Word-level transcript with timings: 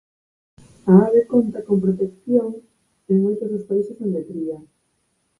A 0.91 0.93
ave 1.05 1.21
conta 1.33 1.59
con 1.67 1.77
protección 1.85 2.47
en 3.11 3.17
moitos 3.25 3.49
dos 3.53 3.67
países 3.69 4.01
onde 4.05 4.27
cría. 4.29 4.57